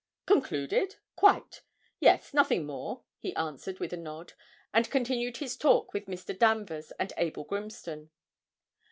[0.25, 0.95] 'Concluded?
[1.15, 1.61] Quite.
[1.99, 4.33] Yes, nothing more,' he answered with a nod,
[4.73, 6.35] and continued his talk with Mr.
[6.35, 8.09] Danvers and Abel Grimston.